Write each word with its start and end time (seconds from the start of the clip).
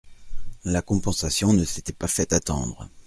La 0.63 0.81
compensation 0.81 1.53
ne 1.53 1.63
s'était 1.63 1.93
pas 1.93 2.07
fait 2.07 2.33
attendre. 2.33 2.89